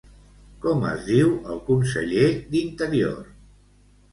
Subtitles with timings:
[0.63, 3.21] Com es diu el conseller d'Interior?